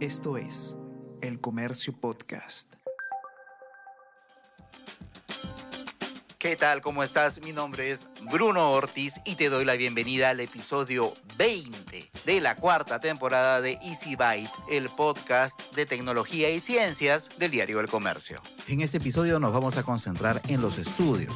[0.00, 0.76] Esto es
[1.22, 2.74] El Comercio Podcast.
[6.36, 6.82] ¿Qué tal?
[6.82, 7.40] ¿Cómo estás?
[7.40, 12.56] Mi nombre es Bruno Ortiz y te doy la bienvenida al episodio 20 de la
[12.56, 18.42] cuarta temporada de Easy Byte, el podcast de tecnología y ciencias del diario El Comercio.
[18.68, 21.34] En este episodio nos vamos a concentrar en los estudios.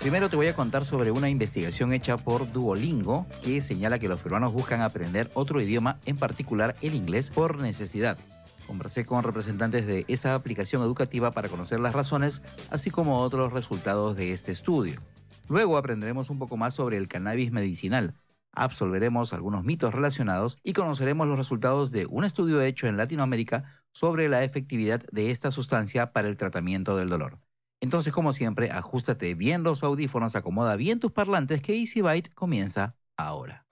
[0.00, 4.20] Primero te voy a contar sobre una investigación hecha por Duolingo que señala que los
[4.20, 8.16] peruanos buscan aprender otro idioma, en particular el inglés, por necesidad.
[8.68, 14.16] Conversé con representantes de esa aplicación educativa para conocer las razones, así como otros resultados
[14.16, 15.00] de este estudio.
[15.48, 18.14] Luego aprenderemos un poco más sobre el cannabis medicinal,
[18.52, 24.28] absolveremos algunos mitos relacionados y conoceremos los resultados de un estudio hecho en Latinoamérica sobre
[24.28, 27.40] la efectividad de esta sustancia para el tratamiento del dolor.
[27.80, 32.96] Entonces, como siempre, ajustate bien los audífonos, acomoda bien tus parlantes que Easy Byte comienza
[33.16, 33.64] ahora.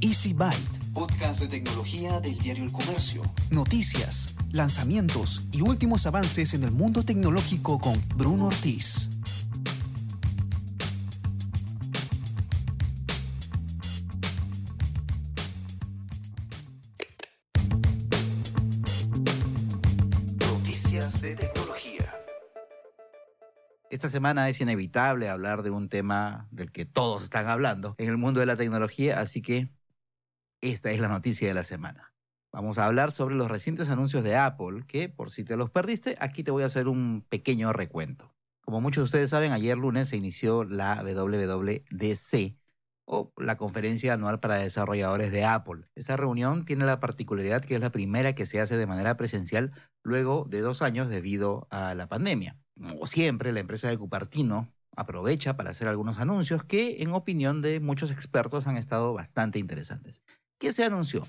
[0.00, 0.56] Easy Byte.
[0.94, 3.22] Podcast de tecnología del diario El Comercio.
[3.50, 9.10] Noticias, lanzamientos y últimos avances en el mundo tecnológico con Bruno Ortiz.
[20.40, 21.67] Noticias de tecnología.
[23.90, 28.18] Esta semana es inevitable hablar de un tema del que todos están hablando en el
[28.18, 29.70] mundo de la tecnología, así que
[30.60, 32.12] esta es la noticia de la semana.
[32.52, 36.16] Vamos a hablar sobre los recientes anuncios de Apple, que por si te los perdiste,
[36.20, 38.34] aquí te voy a hacer un pequeño recuento.
[38.60, 42.58] Como muchos de ustedes saben, ayer lunes se inició la WWDC,
[43.10, 45.86] o la conferencia anual para desarrolladores de Apple.
[45.94, 49.72] Esta reunión tiene la particularidad que es la primera que se hace de manera presencial
[50.02, 52.58] luego de dos años debido a la pandemia.
[52.86, 57.80] Como siempre, la empresa de Cupertino aprovecha para hacer algunos anuncios que, en opinión de
[57.80, 60.22] muchos expertos, han estado bastante interesantes.
[60.58, 61.26] ¿Qué se anunció?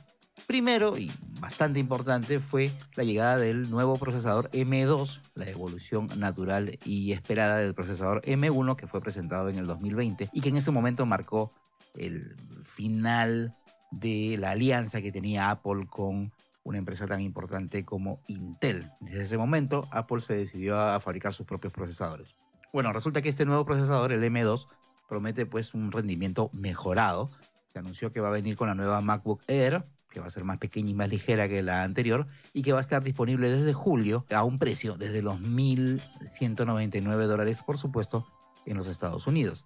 [0.48, 7.12] Primero, y bastante importante, fue la llegada del nuevo procesador M2, la evolución natural y
[7.12, 11.06] esperada del procesador M1 que fue presentado en el 2020 y que en ese momento
[11.06, 11.54] marcó
[11.96, 13.56] el final
[13.92, 16.32] de la alianza que tenía Apple con
[16.70, 18.92] una empresa tan importante como Intel.
[19.00, 22.36] Desde ese momento, Apple se decidió a fabricar sus propios procesadores.
[22.72, 24.68] Bueno, resulta que este nuevo procesador, el M2,
[25.08, 27.32] promete pues un rendimiento mejorado.
[27.74, 30.44] Se anunció que va a venir con la nueva MacBook Air, que va a ser
[30.44, 33.74] más pequeña y más ligera que la anterior, y que va a estar disponible desde
[33.74, 38.28] julio a un precio desde los 1.199 dólares, por supuesto,
[38.68, 39.66] en los Estados Unidos.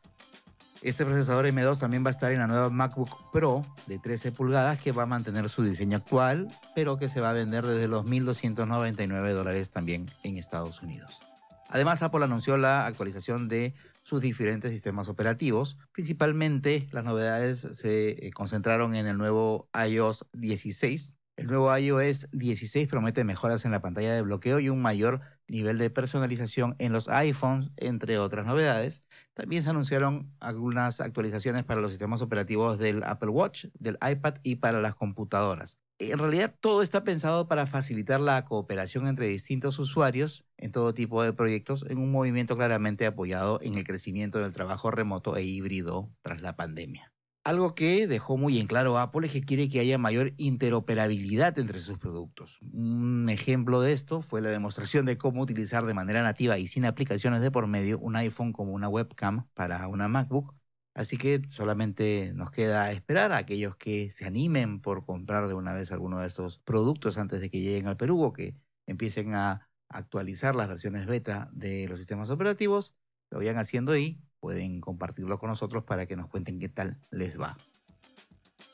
[0.83, 4.81] Este procesador M2 también va a estar en la nueva MacBook Pro de 13 pulgadas
[4.81, 8.05] que va a mantener su diseño actual, pero que se va a vender desde los
[8.05, 11.21] 1.299 dólares también en Estados Unidos.
[11.69, 13.73] Además, Apple anunció la actualización de
[14.03, 15.77] sus diferentes sistemas operativos.
[15.93, 21.13] Principalmente las novedades se concentraron en el nuevo iOS 16.
[21.37, 25.77] El nuevo iOS 16 promete mejoras en la pantalla de bloqueo y un mayor nivel
[25.77, 29.03] de personalización en los iPhones, entre otras novedades.
[29.33, 34.55] También se anunciaron algunas actualizaciones para los sistemas operativos del Apple Watch, del iPad y
[34.55, 35.77] para las computadoras.
[35.99, 41.23] En realidad todo está pensado para facilitar la cooperación entre distintos usuarios en todo tipo
[41.23, 46.09] de proyectos en un movimiento claramente apoyado en el crecimiento del trabajo remoto e híbrido
[46.21, 47.12] tras la pandemia.
[47.45, 51.79] Algo que dejó muy en claro Apple es que quiere que haya mayor interoperabilidad entre
[51.79, 52.57] sus productos.
[52.71, 56.85] Un ejemplo de esto fue la demostración de cómo utilizar de manera nativa y sin
[56.85, 60.55] aplicaciones de por medio un iPhone como una webcam para una MacBook.
[60.93, 65.73] Así que solamente nos queda esperar a aquellos que se animen por comprar de una
[65.73, 68.55] vez alguno de estos productos antes de que lleguen al Perú o que
[68.85, 72.95] empiecen a actualizar las versiones beta de los sistemas operativos,
[73.31, 77.39] lo vayan haciendo y pueden compartirlo con nosotros para que nos cuenten qué tal les
[77.39, 77.57] va.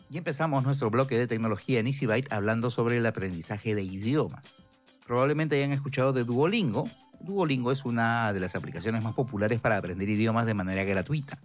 [0.09, 4.56] Y empezamos nuestro bloque de tecnología en EasyByte hablando sobre el aprendizaje de idiomas.
[5.06, 6.90] Probablemente hayan escuchado de Duolingo.
[7.19, 11.38] Duolingo es una de las aplicaciones más populares para aprender idiomas de manera gratuita.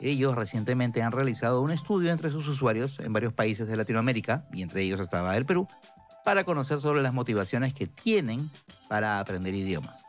[0.00, 4.62] Ellos recientemente han realizado un estudio entre sus usuarios en varios países de Latinoamérica, y
[4.62, 5.68] entre ellos estaba el Perú,
[6.24, 8.50] para conocer sobre las motivaciones que tienen
[8.88, 10.07] para aprender idiomas.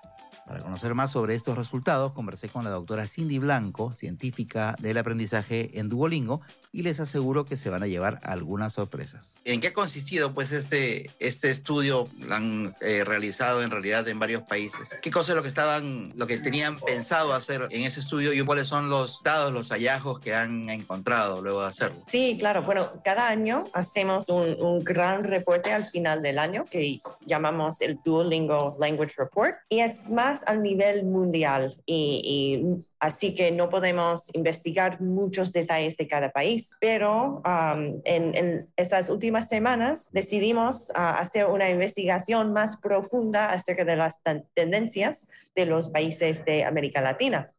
[0.49, 5.77] Para conocer más sobre estos resultados, conversé con la doctora Cindy Blanco, científica del aprendizaje
[5.77, 6.41] en Duolingo,
[6.71, 9.37] y les aseguro que se van a llevar algunas sorpresas.
[9.45, 12.07] ¿En qué ha consistido pues este, este estudio?
[12.17, 14.97] Lo han eh, realizado en realidad en varios países.
[15.01, 18.41] ¿Qué cosa es lo que estaban, lo que tenían pensado hacer en ese estudio y
[18.43, 22.01] cuáles son los datos, los hallazgos que han encontrado luego de hacerlo?
[22.07, 22.63] Sí, claro.
[22.63, 27.99] Bueno, cada año hacemos un, un gran reporte al final del año que llamamos el
[28.03, 32.63] Duolingo Language Report y es más al nivel mundial y,
[32.99, 39.47] así que no podemos investigar muchos detalles de cada país, pero um, en, estas últimas
[39.47, 44.21] semanas decidimos uh, hacer una investigación más profunda acerca de las
[44.53, 47.51] tendencias de los países de América Latina,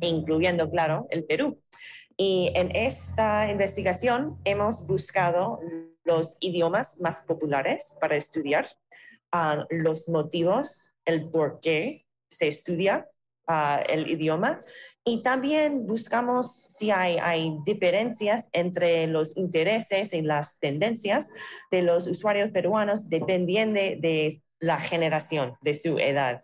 [0.00, 1.60] incluyendo, claro, el Perú.
[2.16, 5.60] Y en esta investigación hemos buscado
[6.04, 8.66] los idiomas más populares para estudiar,
[9.32, 13.08] uh, los motivos, el por qué se estudia
[13.48, 14.60] uh, el idioma
[15.04, 17.18] y también buscamos si hay,
[17.64, 21.30] diferencias entre los intereses y las tendencias
[21.70, 26.42] de los usuarios peruanos dependiendo de, la generación, de su edad.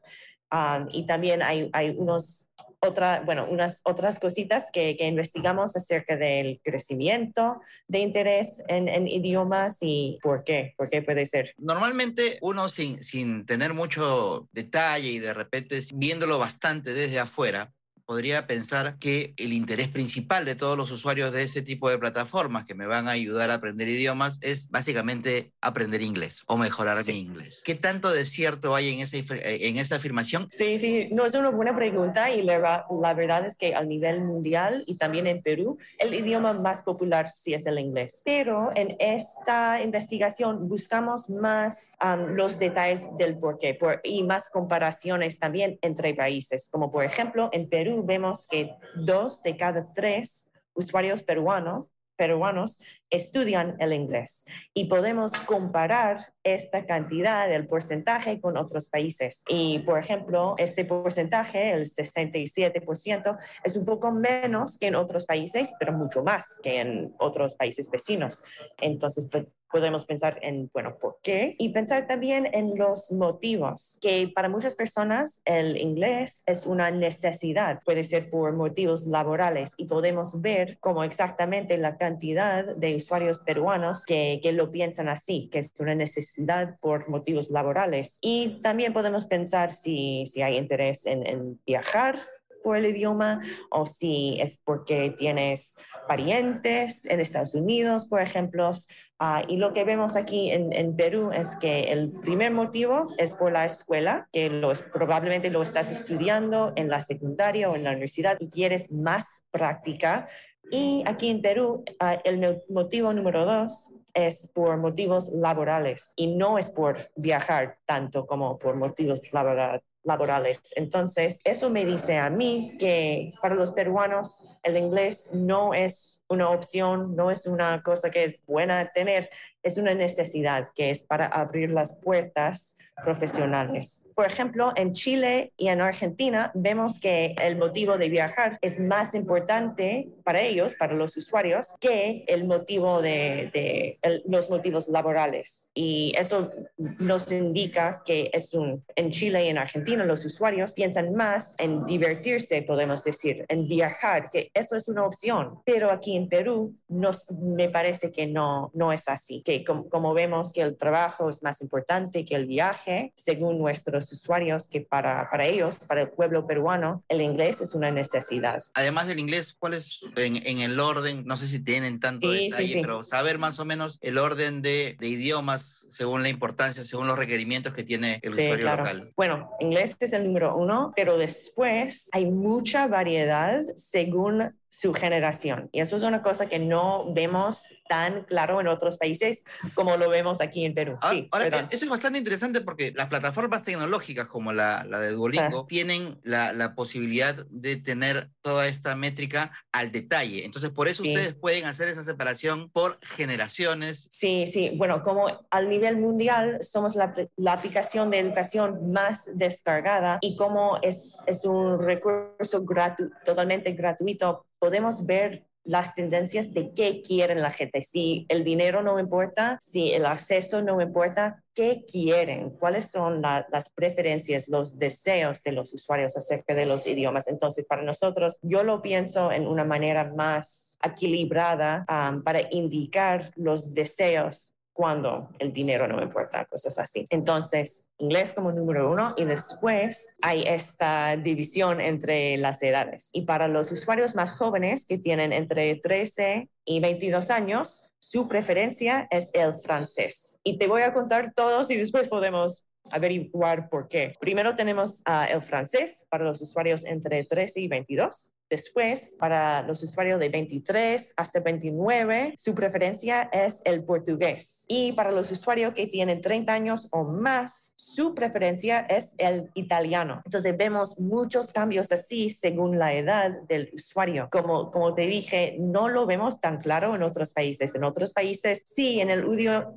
[0.53, 2.47] Um, y también hay unos
[2.85, 9.07] otra, bueno, unas otras cositas que, que, investigamos acerca del crecimiento de interés en, en,
[9.09, 11.55] idiomas y por qué, por qué puede ser.
[11.59, 17.73] Normalmente uno sin, sin tener mucho detalle y de repente viéndolo bastante desde afuera,
[18.07, 22.65] podría pensar que el interés principal de todos los usuarios de ese tipo de plataformas
[22.67, 27.19] que me van a ayudar a aprender idiomas es básicamente aprender inglés o mejorar mi
[27.19, 27.63] inglés.
[27.65, 30.49] ¿Qué tanto de cierto hay en esa, en esa afirmación?
[30.51, 34.21] Sí, sí, no es una buena pregunta y la, la verdad es que a nivel
[34.21, 38.23] mundial y también en Perú, el idioma más popular sí es el inglés.
[38.25, 44.49] Pero en esta investigación buscamos más um, los detalles del por qué por, y más
[44.51, 50.51] comparaciones también entre países, como por ejemplo en Perú vemos que dos de cada tres
[50.75, 51.87] usuarios peruanos
[52.17, 52.81] peruanos
[53.11, 59.43] estudian el inglés y podemos comparar esta cantidad, el porcentaje con otros países.
[59.49, 65.73] Y, por ejemplo, este porcentaje, el 67%, es un poco menos que en otros países,
[65.79, 68.43] pero mucho más que en otros países vecinos.
[68.79, 71.57] Entonces, pues, podemos pensar en, bueno, ¿por qué?
[71.59, 77.81] Y pensar también en los motivos, que para muchas personas el inglés es una necesidad,
[77.85, 84.07] puede ser por motivos laborales y podemos ver cómo exactamente la cantidad de usuarios peruanos
[84.07, 88.19] que, que lo piensan así, que es una necesidad por motivos laborales.
[88.21, 92.15] Y también podemos pensar si, si hay interés en, en viajar
[92.65, 93.41] por el idioma
[93.71, 95.77] o si es porque tienes
[96.09, 98.73] parientes en Estados Unidos, por ejemplo.
[99.21, 103.35] Uh, y lo que vemos aquí en, en, Perú es que el primer motivo es
[103.35, 104.51] por la escuela, que
[104.93, 110.27] probablemente lo estás estudiando en la secundaria o en la universidad y quieres más práctica.
[110.71, 116.57] Y aquí en Perú, uh, el motivo número dos es por motivos laborales y no
[116.57, 120.61] es por viajar tanto como por motivos laborales laborales.
[120.77, 126.51] Entonces, eso me dice a mí que para los peruanos el inglés no es una
[126.51, 129.31] opción, no es una cosa que es buena tener,
[129.65, 134.07] es una necesidad que es para abrir las puertas profesionales.
[134.15, 139.15] Por ejemplo, en Chile y en Argentina vemos que el motivo de viajar es más
[139.15, 145.69] importante para ellos, para los usuarios, que el motivo de, los motivos laborales.
[145.75, 151.13] Y eso nos indica que es un, en Chile y en Argentina los usuarios piensan
[151.15, 155.61] más en divertirse, podemos decir, en viajar, que eso es una opción.
[155.65, 160.53] Pero aquí en Perú nos, me parece que no, no es así, como, como vemos
[160.53, 165.47] que el trabajo es más importante que el viaje, según nuestros usuarios, que para, para
[165.47, 168.63] ellos, para el pueblo peruano, el inglés es una necesidad.
[168.75, 171.25] Además del inglés, ¿cuál es en, en el orden?
[171.27, 175.09] No sé si tienen tanto detalle, pero saber más o menos el orden de, de,
[175.09, 178.85] idiomas según la importancia, según los requerimientos que tiene el usuario claro.
[178.85, 179.13] local.
[179.17, 185.69] Bueno, inglés es el número uno, pero después hay mucha variedad según su generación.
[185.73, 190.09] Y eso es una cosa que no vemos tan claro en otros países como lo
[190.11, 190.97] vemos aquí en Perú.
[191.01, 195.11] Ahora, sí, ahora eso es bastante interesante porque las plataformas tecnológicas como la, la de
[195.11, 195.67] Duolingo sí.
[195.69, 200.45] tienen la, la, posibilidad de tener toda esta métrica al detalle.
[200.45, 201.11] Entonces, por eso sí.
[201.11, 204.09] ustedes pueden hacer esa separación por generaciones.
[204.11, 204.73] Sí, sí.
[204.77, 210.79] Bueno, como al nivel mundial somos la, la aplicación de educación más descargada y como
[210.83, 217.51] es, es un recurso gratu totalmente gratuito podemos ver las tendencias de qué quieren la
[217.51, 217.83] gente.
[217.83, 222.49] Si el dinero no importa, si el acceso no importa, ¿qué quieren?
[222.49, 227.29] ¿Cuáles son la, las preferencias, los deseos de los usuarios acerca de los idiomas?
[227.29, 233.75] Entonces, para nosotros, yo lo pienso en una manera más equilibrada um, para indicar los
[233.75, 237.07] deseos cuando el dinero no importa, cosas así.
[237.09, 243.09] Entonces, inglés como número uno y después hay esta división entre las edades.
[243.13, 249.07] Y para los usuarios más jóvenes que tienen entre 13 y 22 años, su preferencia
[249.11, 250.41] es el francés.
[250.43, 254.15] Y te voy a contar todos y después podemos averiguar por qué.
[254.21, 258.29] Primero tenemos uh, el francés para los usuarios entre 13 y 22.
[258.55, 264.65] Después, para los usuarios de 23 hasta 29, su preferencia es el portugués.
[264.69, 270.23] Y para los usuarios que tienen 30 años o más, su preferencia es el italiano.
[270.25, 274.29] Entonces vemos muchos cambios así según la edad del usuario.
[274.31, 277.75] Como, como te dije, no lo vemos tan claro en otros países.
[277.75, 279.25] En otros países, sí, en el,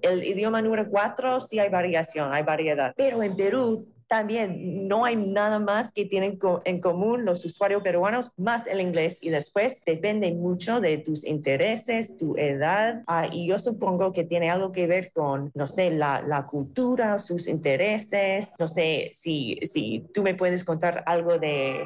[0.04, 2.94] el idioma número 4 sí hay variación, hay variedad.
[2.96, 8.32] Pero en Perú también no hay nada más que tienen en común los usuarios peruanos
[8.38, 13.58] más el inglés y después depende mucho de tus intereses, tu edad ah, y yo
[13.58, 18.68] supongo que tiene algo que ver con, no sé, la, la cultura, sus intereses, no
[18.68, 21.86] sé si, si tú me puedes contar algo de,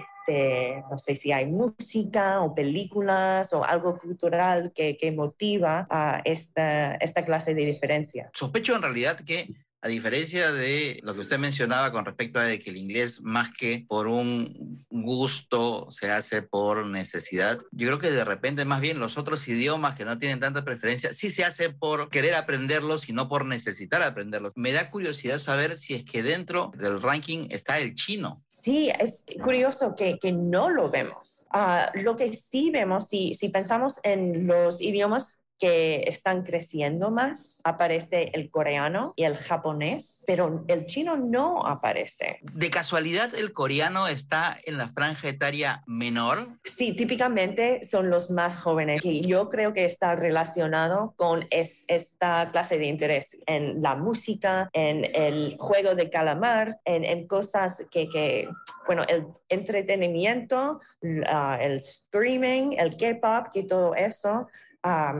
[0.89, 6.95] no sé si hay música o películas o algo cultural que, que motiva a esta,
[6.95, 8.29] esta clase de diferencia.
[8.33, 9.49] Sospecho en realidad que
[9.81, 13.83] a diferencia de lo que usted mencionaba con respecto a que el inglés más que
[13.88, 19.17] por un gusto se hace por necesidad, yo creo que de repente más bien los
[19.17, 23.27] otros idiomas que no tienen tanta preferencia sí se hace por querer aprenderlos y no
[23.27, 24.55] por necesitar aprenderlos.
[24.55, 28.43] Me da curiosidad saber si es que dentro del ranking está el chino.
[28.47, 31.45] Sí, es curioso que, no lo vemos.
[31.50, 37.61] Ah, lo que sí vemos, si, si pensamos en los idiomas que están creciendo más,
[37.63, 42.39] aparece el coreano y el japonés, pero el chino no aparece.
[42.41, 46.47] ¿De casualidad el coreano está en la franja etaria menor?
[46.63, 52.49] Sí, típicamente son los más jóvenes y yo creo que está relacionado con es, esta
[52.51, 58.09] clase de interés en la música, en el juego de calamar, en, en cosas que,
[58.09, 58.49] que,
[58.87, 64.47] bueno, el entretenimiento, uh, el streaming, el K-pop, que todo eso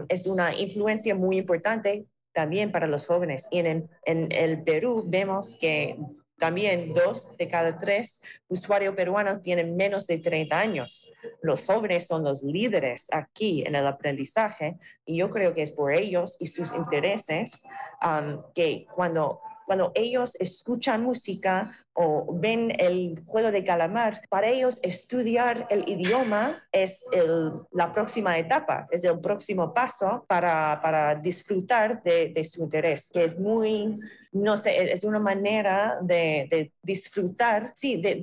[0.10, 3.48] es una influencia muy importante también para los jóvenes.
[3.52, 5.98] Y en, el Perú vemos que
[6.38, 11.12] también dos de cada tres usuarios peruanos tienen menos de 30 años.
[11.44, 15.94] Los jóvenes son los líderes aquí en el aprendizaje y yo creo que es por
[15.94, 17.62] ellos y sus intereses
[18.56, 19.40] que cuando
[19.72, 26.64] cuando ellos escuchan música o ven el juego de calamar, para ellos estudiar el idioma
[26.72, 27.06] es
[27.72, 33.38] la próxima etapa, es el próximo paso para, para disfrutar de, su interés, que es
[33.38, 34.00] muy,
[34.32, 38.16] no sé, es una manera de, disfrutar, sí, de,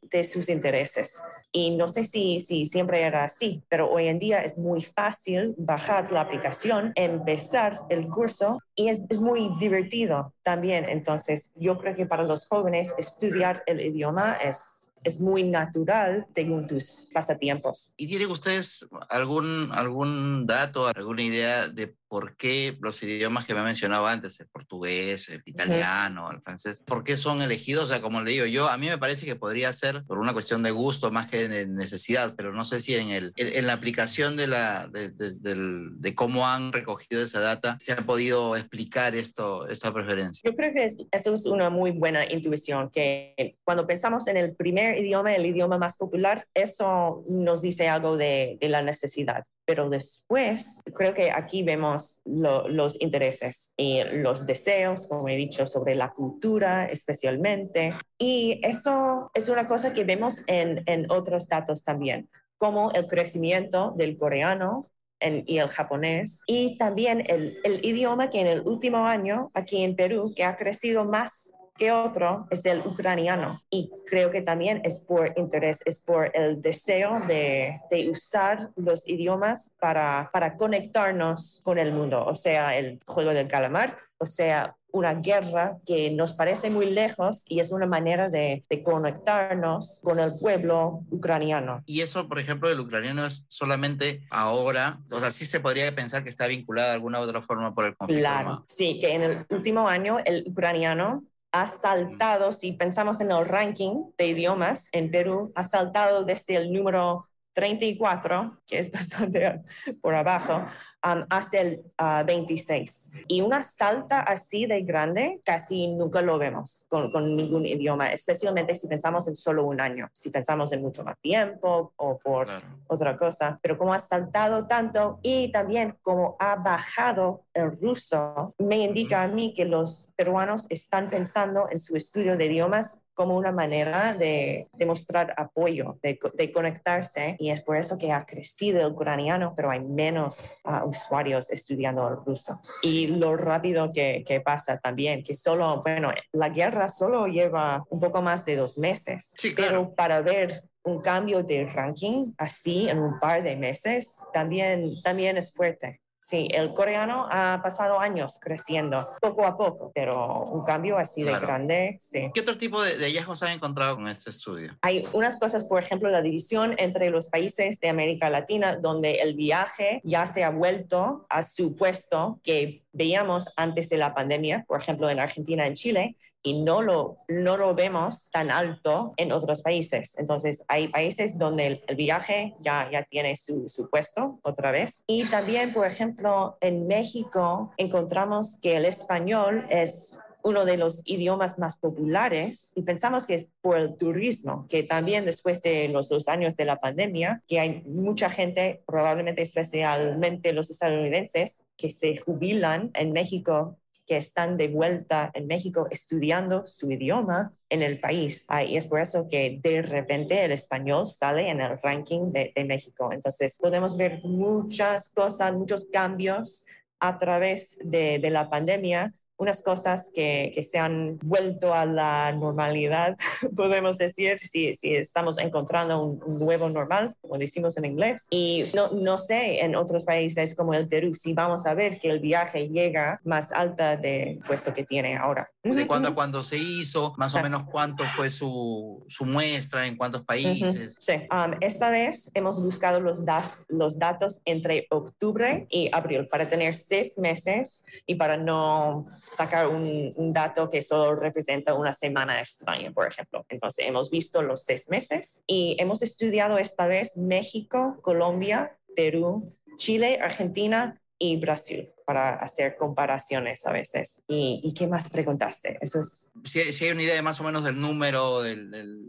[0.00, 1.20] de, sus intereses.
[1.50, 5.54] Y no sé si, si siempre era así, pero hoy en día es muy fácil
[5.56, 10.88] bajar la aplicación, empezar el curso y es, es muy divertido también.
[10.88, 16.66] Entonces, yo creo que para los jóvenes estudiar el idioma es, es muy natural según
[16.66, 17.92] tus pasatiempos.
[17.96, 23.62] ¿Y tienen ustedes algún, algún dato, alguna idea de por qué los idiomas que me
[23.62, 27.84] mencionaba antes, el portugués, el italiano, el francés, por qué son elegidos.
[27.84, 30.32] O sea, como le digo yo, a mí me parece que podría ser por una
[30.32, 33.74] cuestión de gusto más que de necesidad, pero no sé si en, el, en, la
[33.74, 39.68] aplicación de, la, de, de, cómo han recogido esa data se ha podido explicar esto,
[39.68, 40.40] esta preferencia.
[40.44, 44.87] Yo creo que eso es una muy buena intuición, que cuando pensamos en el primer
[44.96, 51.12] idioma, el idioma más popular, eso nos dice algo de, la necesidad pero después creo
[51.12, 57.92] que aquí vemos los intereses y los deseos, como he dicho, sobre la cultura especialmente.
[58.18, 63.92] Y eso es una cosa que vemos en, en otros datos también, como el crecimiento
[63.94, 64.86] del coreano
[65.20, 69.96] y el japonés, y también el, el, idioma que en el último año aquí en
[69.96, 73.62] Perú, que ha crecido más que otro es el ucraniano.
[73.70, 79.08] Y creo que también es por interés, es por el deseo de, de usar los
[79.08, 84.74] idiomas para, para conectarnos con el mundo, o sea, el juego del calamar, o sea,
[84.90, 90.18] una guerra que nos parece muy lejos y es una manera de, de, conectarnos con
[90.18, 91.82] el pueblo ucraniano.
[91.86, 96.24] Y eso, por ejemplo, del ucraniano es solamente ahora, o sea, sí se podría pensar
[96.24, 98.20] que está vinculado de alguna u otra forma por el conflicto.
[98.20, 103.46] Claro, sí, que en el último año el ucraniano ha saltado, si pensamos en el
[103.46, 109.62] ranking de idiomas en Perú, ha saltado desde el número 34, que es bastante
[110.00, 110.64] por abajo,
[111.04, 111.82] um, hasta el
[112.26, 113.10] 26.
[113.12, 118.12] Uh, y una salta así de grande casi nunca lo vemos con, con, ningún idioma,
[118.12, 122.48] especialmente si pensamos en solo un año, si pensamos en mucho más tiempo o por
[122.86, 123.58] otra cosa.
[123.62, 129.28] Pero como ha saltado tanto y también como ha bajado el ruso, me indica a
[129.28, 134.68] mí que los peruanos están pensando en su estudio de idiomas como una manera de
[134.74, 139.72] demostrar apoyo, de, de, conectarse, y es por eso que ha crecido el ucraniano, pero
[139.72, 142.60] hay menos uh, usuarios estudiando el ruso.
[142.80, 147.98] Y lo rápido que, que, pasa también, que solo, bueno, la guerra solo lleva un
[147.98, 149.70] poco más de dos meses, sí, claro.
[149.70, 155.36] pero para ver un cambio de ranking así en un par de meses también, también
[155.36, 156.00] es fuerte.
[156.28, 161.40] Sí, el coreano ha pasado años creciendo, poco a poco, pero un cambio así Claro.
[161.40, 162.30] de grande, sí.
[162.34, 164.76] ¿Qué otro tipo de, de hallazgos han encontrado con este estudio?
[164.82, 169.36] Hay unas cosas, por ejemplo, la división entre los países de América Latina, donde el
[169.36, 174.80] viaje ya se ha vuelto a su puesto que veíamos antes de la pandemia, por
[174.80, 179.62] ejemplo, en Argentina, en Chile, y no lo, no lo vemos tan alto en otros
[179.62, 180.18] países.
[180.18, 185.04] Entonces, hay países donde el, viaje ya, ya tiene su, su puesto otra vez.
[185.06, 191.58] Y también, por ejemplo, en México encontramos que el español es uno de los idiomas
[191.58, 196.26] más populares y pensamos que es por el turismo, que también después de los dos
[196.28, 202.90] años de la pandemia, que hay mucha gente, probablemente especialmente los estadounidenses, que se jubilan
[202.94, 208.46] en México que están de vuelta en México estudiando su idioma en el país.
[208.48, 212.50] Ah, y es por eso que de repente el español sale en el ranking de,
[212.56, 213.12] de México.
[213.12, 216.64] Entonces podemos ver muchas cosas, muchos cambios
[216.98, 222.32] a través de, de la pandemia unas cosas que, que, se han vuelto a la
[222.32, 223.16] normalidad,
[223.56, 228.26] podemos decir, si, si estamos encontrando un, un, nuevo normal, como decimos en inglés.
[228.30, 232.10] Y no, no sé en otros países como el Perú si vamos a ver que
[232.10, 235.50] el viaje llega más alta de puesto que tiene ahora.
[235.62, 237.14] ¿De cuándo a cuándo se hizo?
[237.16, 240.96] Más o menos cuánto fue su, su muestra, en cuántos países.
[240.98, 246.48] Sí, um, esta vez hemos buscado los, das, los datos entre octubre y abril para
[246.48, 252.90] tener seis meses y para no sacar un, dato que solo representa una semana extraña,
[252.92, 253.44] por ejemplo.
[253.48, 260.18] Entonces, hemos visto los seis meses y hemos estudiado esta vez México, Colombia, Perú, Chile,
[260.20, 264.22] Argentina y Brasil para hacer comparaciones a veces.
[264.28, 265.76] ¿Y, y qué más preguntaste?
[265.80, 266.32] Eso es...
[266.44, 268.56] Si, si, hay una idea de más o menos del número, de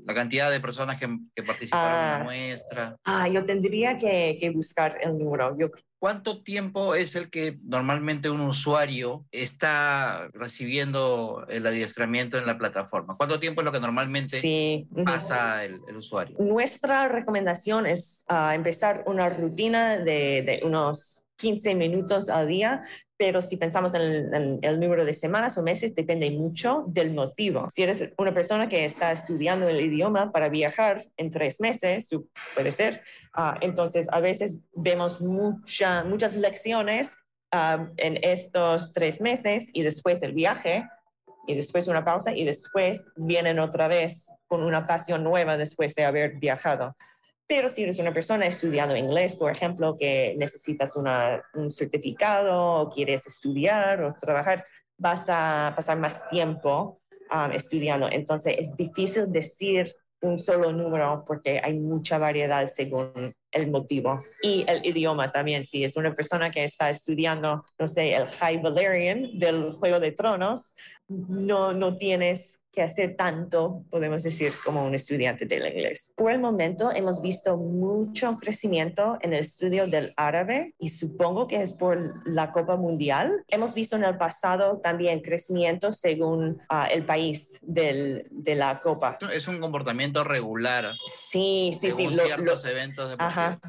[0.05, 2.95] la cantidad de personas que, que participaron ah, en la muestra.
[3.05, 5.57] Ah, yo tendría que, que buscar el número.
[5.57, 5.67] Yo
[5.99, 13.17] ¿Cuánto tiempo es el que normalmente un usuario está recibiendo el adiestramiento en la plataforma?
[13.17, 14.87] ¿Cuánto tiempo es lo que normalmente sí.
[15.03, 16.37] pasa el, el, usuario?
[16.39, 22.81] Nuestra recomendación es uh, empezar una rutina de, de unos 15 minutos al día,
[23.17, 27.67] pero si pensamos en el, número de semanas o meses, depende mucho del motivo.
[27.73, 32.09] Si eres una persona que está estudiando el idioma para viajar en tres meses,
[32.53, 33.01] puede ser,
[33.37, 37.09] uh, entonces a veces vemos mucha, muchas lecciones
[37.53, 40.85] uh, en estos tres meses y después el viaje
[41.47, 46.05] y después una pausa y después vienen otra vez con una pasión nueva después de
[46.05, 46.95] haber viajado.
[47.49, 52.89] Pero si eres una persona estudiando inglés, por ejemplo, que necesitas una, un certificado o
[52.91, 54.63] quieres estudiar o trabajar,
[54.99, 57.01] vas a pasar más tiempo
[57.33, 58.07] um, estudiando.
[58.11, 64.63] Entonces es difícil decir un solo número porque hay mucha variedad según el motivo y
[64.67, 65.63] el idioma también.
[65.63, 70.11] Si es una persona que está estudiando, no sé, el High Valerian del Juego de
[70.11, 70.75] Tronos,
[71.09, 76.13] no, no tienes que hacer tanto, podemos decir, como un estudiante del inglés.
[76.15, 81.61] Por el momento hemos visto mucho crecimiento en el estudio del árabe y supongo que
[81.61, 83.43] es por la Copa Mundial.
[83.47, 89.17] Hemos visto en el pasado también crecimiento según uh, el país del, de la Copa.
[89.33, 90.91] Es un comportamiento regular.
[91.07, 92.21] Sí, sí, según sí.
[92.23, 93.37] ciertos lo, eventos deportivos.
[93.37, 93.59] Ajá.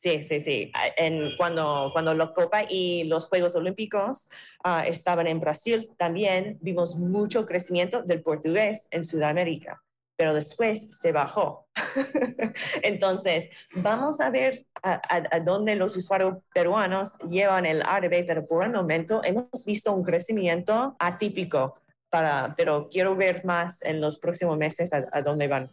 [0.00, 0.72] Sí, sí, sí.
[0.96, 4.30] En, cuando, cuando la Copa y los Juegos Olímpicos
[4.64, 9.82] uh, estaban en Brasil, también vimos mucho crecimiento del portugués en Sudamérica,
[10.16, 11.68] pero después se bajó.
[12.82, 18.72] Entonces, vamos a ver a, dónde los usuarios peruanos llevan el árabe, pero por el
[18.72, 21.74] momento hemos visto un crecimiento atípico,
[22.08, 25.70] para, pero quiero ver más en los próximos meses a, a dónde van.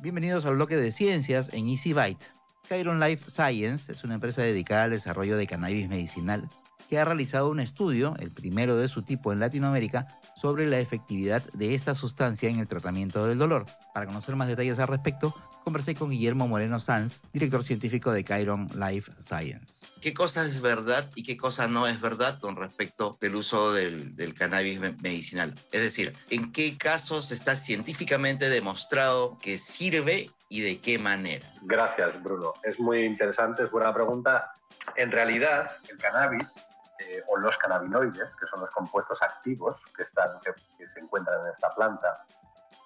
[0.00, 2.24] Bienvenidos al bloque de ciencias en Easy Byte.
[2.68, 6.48] Chiron Life Science es una empresa dedicada al desarrollo de cannabis medicinal
[6.88, 10.06] que ha realizado un estudio, el primero de su tipo en Latinoamérica,
[10.36, 13.66] sobre la efectividad de esta sustancia en el tratamiento del dolor.
[13.92, 15.34] Para conocer más detalles al respecto,
[15.68, 19.86] conversé con Guillermo Moreno Sanz, director científico de Chiron Life Science.
[20.00, 24.16] ¿Qué cosa es verdad y qué cosa no es verdad con respecto del uso del,
[24.16, 25.54] del cannabis medicinal?
[25.70, 31.52] Es decir, ¿en qué casos está científicamente demostrado que sirve y de qué manera?
[31.60, 32.54] Gracias, Bruno.
[32.62, 34.50] Es muy interesante, es buena pregunta.
[34.96, 36.54] En realidad, el cannabis
[36.98, 41.52] eh, o los cannabinoides, que son los compuestos activos que, están, que, se encuentran en
[41.52, 42.24] esta planta,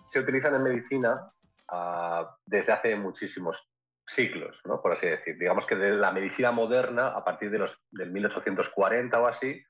[0.05, 1.31] se utilizan en medicina
[1.72, 3.68] ah, desde hace muchísimos
[4.06, 4.80] siglos, ¿no?
[4.80, 5.38] por así decir.
[5.38, 9.62] Digamos que de la medicina moderna, a partir de los, del 1840 o así,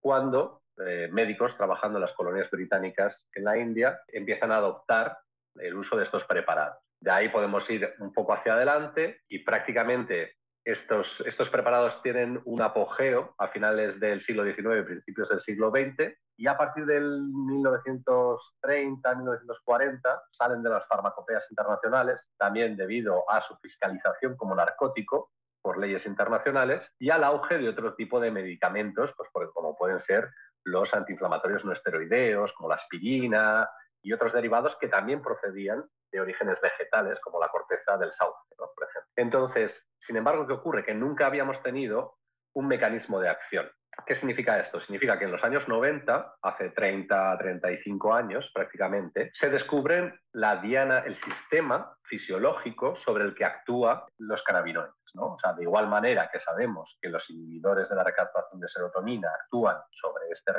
[0.00, 5.18] cuando eh, médicos trabajando en las colonias británicas en la India empiezan a adoptar
[5.56, 6.78] el uso de estos preparados.
[7.00, 10.36] De ahí podemos ir un poco hacia adelante y prácticamente
[10.72, 16.46] estos, preparados tienen un apogeo a finales del siglo XIX, principios del siglo XX, y
[16.46, 24.36] a partir del 1930, 1940 salen de las farmacopeas internacionales, también debido a su fiscalización
[24.36, 29.76] como narcótico por leyes internacionales, y al auge de otro tipo de medicamentos, pues como
[29.76, 30.30] pueden ser
[30.64, 33.68] los antiinflamatorios no esteroideos, como la aspirina,
[34.02, 38.88] y otros derivados que también procedían de orígenes vegetales, como la corteza del sauce, por
[38.88, 39.10] ejemplo.
[39.16, 40.84] Entonces, sin embargo, ¿qué ocurre?
[40.84, 42.18] Que nunca habíamos tenido
[42.54, 43.70] un mecanismo de acción.
[44.06, 44.80] ¿Qué significa esto?
[44.80, 51.00] Significa que en los años 90, hace 30, 35 años prácticamente, se descubren la diana,
[51.00, 54.94] el sistema fisiológico sobre el que actúan los cannabinoides.
[55.14, 55.34] ¿no?
[55.34, 59.28] O sea, de igual manera que sabemos que los inhibidores de la recaptación de serotonina
[59.42, 60.52] actúan sobre este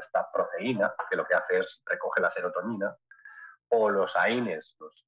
[0.00, 2.94] esta proteína, que lo que hace es recoge la serotonina,
[3.74, 5.04] o los AINES, los,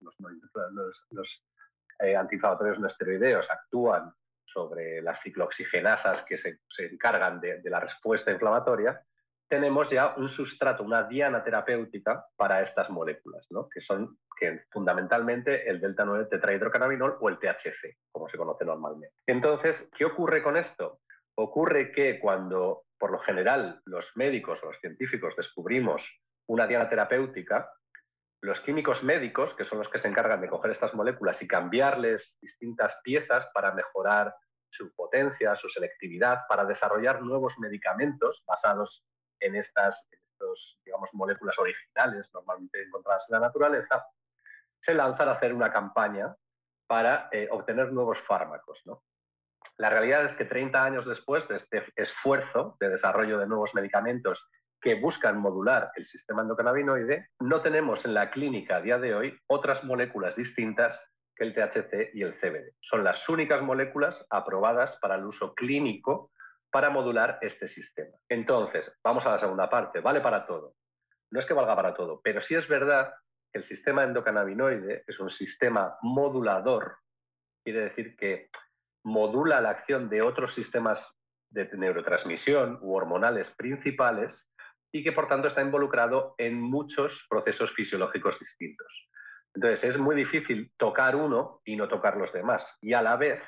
[1.10, 1.44] los,
[2.00, 4.12] eh, antiinflamatorios no esteroideos, actúan
[4.44, 9.02] sobre las ciclooxigenasas que se, encargan de, la respuesta inflamatoria,
[9.48, 15.80] tenemos ya un sustrato, una diana terapéutica para estas moléculas, que son que fundamentalmente el
[15.80, 19.14] delta 9 tetrahidrocannabinol o el THC, como se conoce normalmente.
[19.26, 21.00] Entonces, ¿qué ocurre con esto?
[21.36, 27.70] Ocurre que cuando, por lo general, los médicos o los científicos descubrimos una diana terapéutica,
[28.46, 32.38] los químicos médicos, que son los que se encargan de coger estas moléculas y cambiarles
[32.40, 34.34] distintas piezas para mejorar
[34.70, 39.04] su potencia, su selectividad, para desarrollar nuevos medicamentos basados
[39.40, 40.08] en estas
[40.84, 44.06] digamos, moléculas originales normalmente encontradas en la naturaleza,
[44.78, 46.36] se lanzan a hacer una campaña
[46.86, 48.82] para eh, obtener nuevos fármacos.
[49.78, 54.46] La realidad es que 30 años después de este esfuerzo de desarrollo de nuevos medicamentos
[54.86, 59.36] que buscan modular el sistema endocannabinoide, no tenemos en la clínica a día de hoy
[59.48, 62.72] otras moléculas distintas que el THC y el CBD.
[62.78, 66.30] Son las únicas moléculas aprobadas para el uso clínico
[66.70, 68.16] para modular este sistema.
[68.28, 69.98] Entonces, vamos a la segunda parte.
[69.98, 70.76] Vale para todo.
[71.32, 73.12] No es que valga para todo, pero sí es verdad
[73.52, 76.98] que el sistema endocannabinoide es un sistema modulador.
[77.64, 78.50] Quiere decir que
[79.04, 81.12] modula la acción de otros sistemas
[81.50, 84.48] de neurotransmisión u hormonales principales
[84.96, 89.10] y que por tanto está involucrado en muchos procesos fisiológicos distintos.
[89.54, 92.76] Entonces es muy difícil tocar uno y no tocar los demás.
[92.80, 93.42] Y a la vez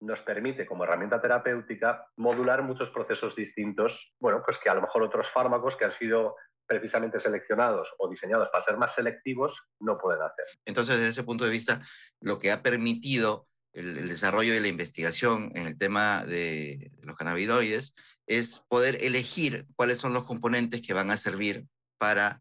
[0.00, 5.02] nos permite como herramienta terapéutica modular muchos procesos distintos, bueno, pues que a lo mejor
[5.02, 10.22] otros fármacos que han sido precisamente seleccionados o diseñados para ser más selectivos no pueden
[10.22, 10.46] hacer.
[10.64, 11.82] Entonces, desde ese punto de vista,
[12.20, 17.94] lo que ha permitido el, desarrollo de la investigación en el tema de, los cannabinoides
[18.26, 21.66] es poder elegir cuáles son los componentes que van a servir
[21.98, 22.40] para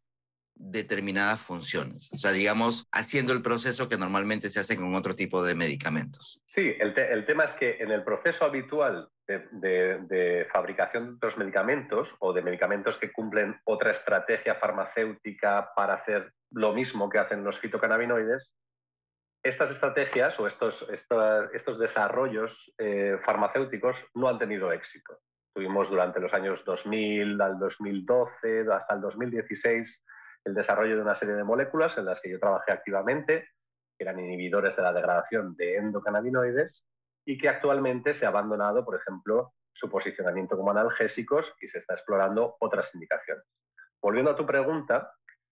[0.55, 2.09] determinadas funciones.
[2.13, 6.41] O sea, digamos, haciendo el proceso que normalmente se hace con otro tipo de medicamentos.
[6.45, 6.93] Sí, el,
[7.25, 12.97] tema es que en el proceso habitual de, fabricación de los medicamentos o de medicamentos
[12.97, 18.53] que cumplen otra estrategia farmacéutica para hacer lo mismo que hacen los fitocannabinoides,
[19.43, 25.19] estas estrategias o estos, estos, desarrollos eh, farmacéuticos no han tenido éxito.
[25.53, 30.05] Tuvimos durante los años 2000 al 2012, hasta el 2016,
[30.45, 33.49] el desarrollo de una serie de moléculas en las que yo trabajé activamente,
[33.97, 36.87] que eran inhibidores de la degradación de endocannabinoides
[37.25, 41.95] y que actualmente se ha abandonado, por ejemplo, su posicionamiento como analgésicos y se está
[41.95, 43.45] explorando otras indicaciones.
[44.01, 45.11] Volviendo a tu pregunta,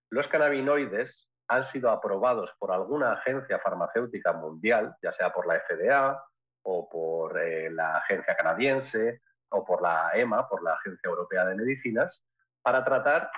[0.09, 6.23] los cannabinoides han sido aprobados por alguna agencia farmacéutica mundial, ya sea por la FDA
[6.63, 11.55] o por eh, la agencia canadiense o por la EMA, por la Agencia Europea de
[11.55, 12.23] Medicinas,
[12.61, 13.29] para tratar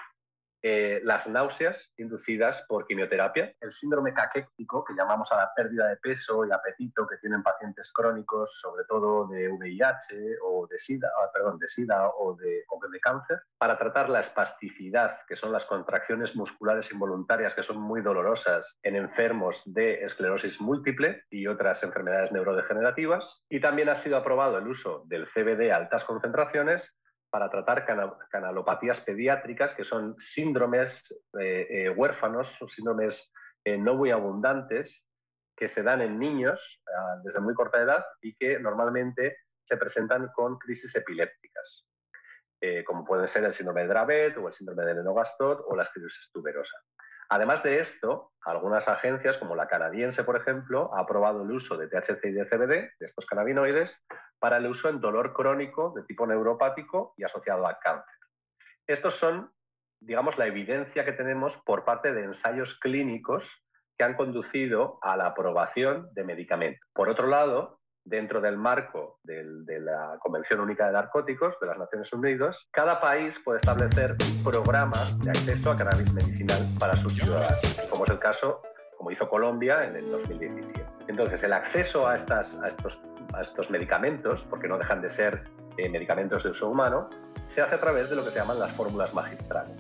[0.66, 5.98] eh, las náuseas inducidas por quimioterapia, el síndrome caquéctico, que llamamos a la pérdida de
[5.98, 11.30] peso y apetito que tienen pacientes crónicos, sobre todo de VIH o de SIDA, ah,
[11.34, 15.66] perdón, de SIDA o de, o de cáncer, para tratar la espasticidad, que son las
[15.66, 22.32] contracciones musculares involuntarias que son muy dolorosas en enfermos de esclerosis múltiple y otras enfermedades
[22.32, 23.44] neurodegenerativas.
[23.50, 26.96] Y también ha sido aprobado el uso del CBD a altas concentraciones
[27.34, 27.84] para tratar
[28.30, 31.04] canalopatías pediátricas, que son síndromes
[31.40, 33.34] eh, eh, huérfanos, síndromes
[33.66, 35.08] eh, no muy abundantes,
[35.58, 36.84] que se dan en niños
[37.24, 41.88] desde muy corta edad y que normalmente se presentan con crisis epilépticas.
[42.86, 46.30] como pueden ser el síndrome de Dravet o el síndrome de Lennox-Gastaut o la esclerosis
[46.32, 46.78] tuberosa.
[47.34, 51.88] Además de esto, algunas agencias, como la canadiense, por ejemplo, ha aprobado el uso de
[51.88, 54.06] THC y de CBD, de estos cannabinoides,
[54.38, 58.20] para el uso en dolor crónico de tipo neuropático y asociado a cáncer.
[58.86, 59.52] Estos son,
[60.00, 63.50] digamos, la evidencia que tenemos por parte de ensayos clínicos
[63.98, 66.88] que han conducido a la aprobación de medicamentos.
[66.94, 72.12] Por otro lado, dentro del marco de la Convención Única de Narcóticos de las Naciones
[72.14, 77.88] Unidas, cada país puede establecer un programa de acceso a cannabis medicinal para sus ciudadanos,
[77.90, 78.62] como es el caso,
[78.98, 80.86] como hizo Colombia en el 2017.
[81.08, 83.00] Entonces, el acceso a, estas, a, estos,
[83.34, 85.44] a estos medicamentos, porque no dejan de ser
[85.78, 87.10] eh, medicamentos de uso humano,
[87.48, 89.76] se hace a través de lo que se llaman las fórmulas magistrales,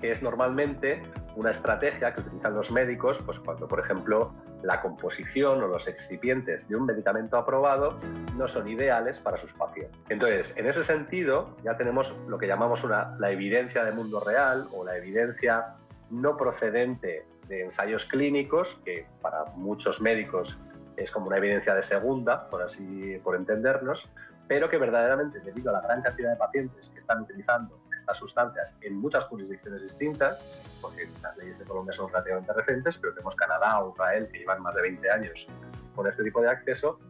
[0.00, 1.02] que es normalmente
[1.36, 4.32] una estrategia que utilizan los médicos pues cuando, por ejemplo,
[4.62, 7.98] la composición o los excipientes de un medicamento aprobado
[8.36, 10.00] no son ideales para sus pacientes.
[10.08, 14.68] Entonces, en ese sentido, ya tenemos lo que llamamos una, la evidencia de mundo real
[14.72, 15.76] o la evidencia
[16.10, 20.58] no procedente de ensayos clínicos, que para muchos médicos
[20.96, 24.10] es como una evidencia de segunda, por así por entendernos,
[24.48, 28.72] pero que verdaderamente debido a la gran cantidad de pacientes que están utilizando estas sustancias
[28.82, 30.38] en muchas jurisdicciones distintas,
[30.80, 34.62] porque las leyes de Colombia son relativamente recientes, pero tenemos Canadá o Israel que llevan
[34.62, 35.48] más de 20 años
[35.96, 37.00] con este tipo de acceso,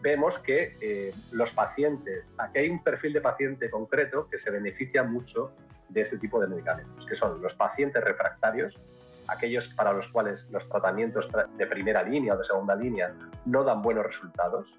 [0.00, 5.02] vemos que eh, los pacientes, aquí hay un perfil de paciente concreto que se beneficia
[5.02, 5.52] mucho
[5.90, 8.80] de este tipo de medicamentos, que son los pacientes refractarios,
[9.28, 13.12] aquellos para los cuales los tratamientos de primera línea o de segunda línea
[13.44, 14.78] no dan buenos resultados,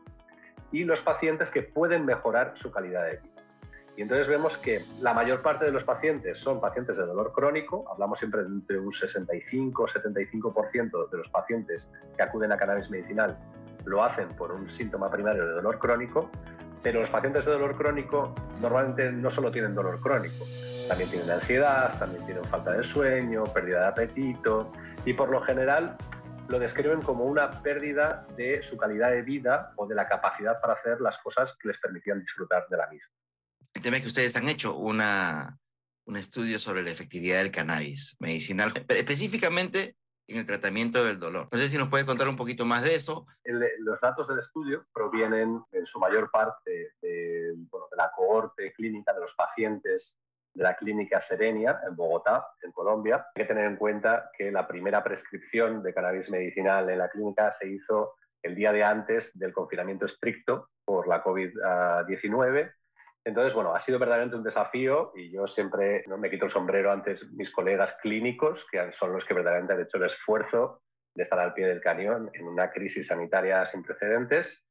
[0.71, 3.30] y los pacientes que pueden mejorar su calidad de vida.
[4.01, 7.85] Y entonces vemos que la mayor parte de los pacientes son pacientes de dolor crónico,
[7.87, 11.87] hablamos siempre de un 65 o 75% de los pacientes
[12.17, 13.37] que acuden a cannabis medicinal
[13.85, 16.31] lo hacen por un síntoma primario de dolor crónico,
[16.81, 20.47] pero los pacientes de dolor crónico normalmente no solo tienen dolor crónico,
[20.87, 24.71] también tienen ansiedad, también tienen falta de sueño, pérdida de apetito
[25.05, 25.95] y por lo general
[26.47, 30.73] lo describen como una pérdida de su calidad de vida o de la capacidad para
[30.73, 33.11] hacer las cosas que les permitían disfrutar de la misma.
[33.73, 35.57] El tema es que ustedes han hecho una,
[36.05, 39.95] un estudio sobre la efectividad del cannabis medicinal, específicamente
[40.27, 41.47] en el tratamiento del dolor.
[41.51, 43.25] No sé si nos puede contar un poquito más de eso.
[43.43, 49.21] los datos del estudio provienen en su mayor parte de, de la cohorte clínica de
[49.21, 50.17] los pacientes
[50.53, 53.25] de la clínica Serenia en Bogotá, en Colombia.
[53.35, 57.51] Hay que tener en cuenta que la primera prescripción de cannabis medicinal en la clínica
[57.53, 62.73] se hizo el día de antes del confinamiento estricto por la COVID-19
[63.23, 66.17] entonces, bueno, ha sido verdaderamente un desafío y yo siempre ¿no?
[66.17, 69.97] me quito el sombrero ante mis colegas clínicos, que son los que verdaderamente han hecho
[69.97, 70.81] el esfuerzo
[71.13, 74.63] de estar al pie del cañón en una crisis sanitaria sin precedentes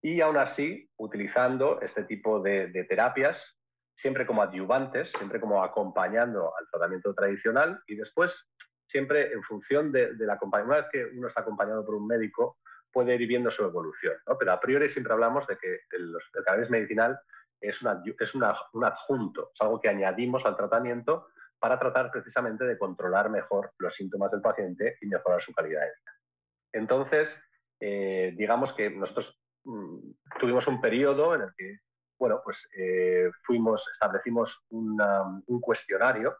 [0.00, 3.56] y aún así utilizando este tipo de, terapias
[3.96, 8.48] siempre como adyuvantes, siempre como acompañando al tratamiento tradicional y después
[8.86, 10.76] siempre en función de, la acompañamiento.
[10.76, 12.58] Una vez que uno está acompañado por un médico,
[12.92, 14.38] puede ir viendo su evolución, ¿no?
[14.38, 17.18] pero a priori siempre hablamos de que el, el cannabis medicinal
[17.60, 17.80] es,
[18.18, 23.72] es un adjunto, es algo que añadimos al tratamiento para tratar precisamente de controlar mejor
[23.78, 26.12] los síntomas del paciente y mejorar su calidad de vida.
[26.72, 27.42] Entonces,
[27.80, 31.78] eh, digamos que nosotros mm, tuvimos un periodo en el que,
[32.18, 36.36] bueno, pues eh, fuimos, establecimos un cuestionario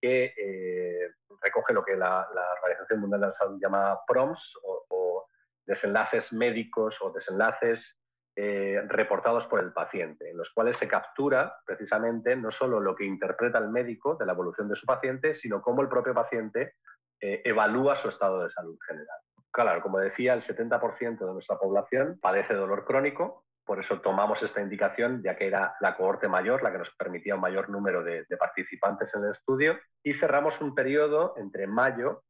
[0.00, 1.10] que eh,
[1.42, 2.28] recoge lo que la,
[2.62, 5.26] Organización Mundial de la Salud llama PROMS o, o
[5.66, 7.97] desenlaces médicos o desenlaces
[8.40, 13.04] eh, reportados por el paciente, en los cuales se captura precisamente no solo lo que
[13.04, 16.74] interpreta el médico de la evolución de su paciente, sino cómo el propio paciente
[17.20, 19.18] eh, evalúa su estado de salud general.
[19.50, 24.60] Claro, como decía, el 70% de nuestra población padece dolor crónico, por eso tomamos esta
[24.60, 28.24] indicación, ya que era la cohorte mayor la que nos permitía un mayor número de
[28.38, 32.22] participantes en el estudio, y cerramos un periodo entre mayo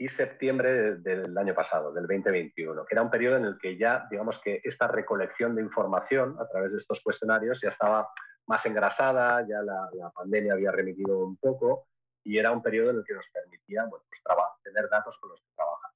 [0.00, 4.06] y septiembre del año pasado, del 2021, que era un periodo en el que ya,
[4.10, 8.08] digamos que esta recolección de información a través de estos cuestionarios ya estaba
[8.46, 11.86] más engrasada, ya la, pandemia había remitido un poco
[12.24, 14.02] y era un periodo en el que nos permitía pues,
[14.64, 15.90] tener datos con los que trabajar.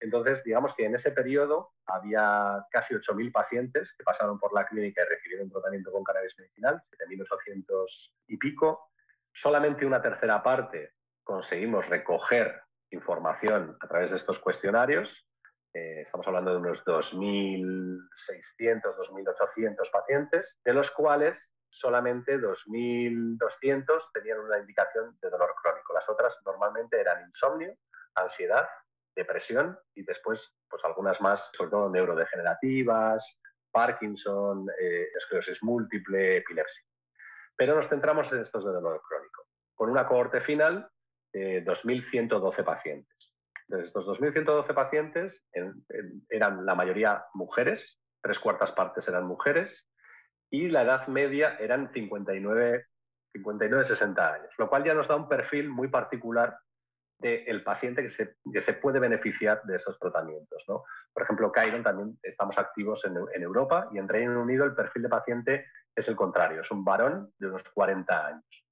[0.00, 5.02] Entonces, digamos que en ese periodo había casi 8.000 pacientes que pasaron por la clínica
[5.02, 8.90] y recibieron tratamiento con cannabis medicinal, 7.800 y pico.
[9.32, 10.92] Solamente una tercera parte
[11.24, 15.26] conseguimos recoger información a través de estos cuestionarios.
[15.72, 18.00] Eh, estamos hablando de unos 2.600,
[18.82, 25.94] 2.800 pacientes, de los cuales solamente 2.200 tenían una indicación de dolor crónico.
[25.94, 27.76] Las otras normalmente eran insomnio,
[28.14, 28.68] ansiedad,
[29.14, 33.38] depresión y después pues algunas más, sobre todo neurodegenerativas,
[33.70, 36.84] Parkinson, eh, esclerosis múltiple, epilepsia.
[37.56, 40.90] Pero nos centramos en estos de dolor crónico, con una cohorte final
[41.32, 43.34] de 2.112 pacientes.
[43.68, 45.44] De estos 2.112 pacientes
[46.28, 49.88] eran la mayoría mujeres, tres cuartas partes eran mujeres,
[50.50, 52.86] y la edad media eran 59,
[53.32, 56.58] 59 60 años, lo cual ya nos da un perfil muy particular
[57.20, 60.64] del paciente que se, que se, puede beneficiar de esos tratamientos.
[60.66, 60.84] ¿no?
[61.12, 65.02] Por ejemplo, Chiron también estamos activos en, en, Europa y en Reino Unido el perfil
[65.02, 68.64] de paciente es el contrario, es un varón de unos 40 años.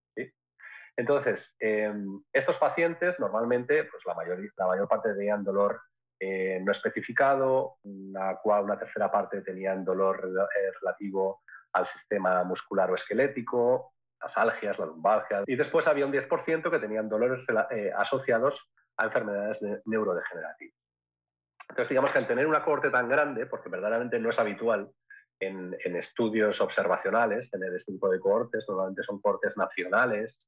[0.98, 1.94] Entonces, eh,
[2.32, 5.80] estos pacientes normalmente, pues la, mayor, la mayor parte tenían dolor
[6.18, 12.96] eh, no especificado, una, una tercera parte tenían dolor eh, relativo al sistema muscular o
[12.96, 17.46] esquelético, las algias, la lumbalgia, y después había un 10% que tenían dolores
[17.94, 20.74] asociados a enfermedades neurodegenerativas.
[21.68, 24.90] Entonces, digamos que al tener una cohorte tan grande, porque verdaderamente no es habitual
[25.38, 30.38] en, estudios observacionales tener este tipo de cohortes, normalmente son cohortes nacionales,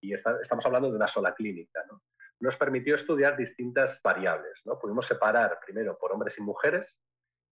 [0.00, 1.84] y estamos hablando de una sola clínica,
[2.40, 4.60] nos permitió estudiar distintas variables.
[4.64, 4.78] ¿no?
[4.78, 6.94] Pudimos separar primero por hombres y mujeres,